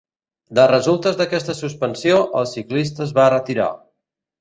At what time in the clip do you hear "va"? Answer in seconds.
3.23-3.31